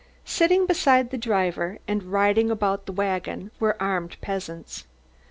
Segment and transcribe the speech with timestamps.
[0.25, 4.85] Sitting beside the driver and riding about the wagon were armed peasants.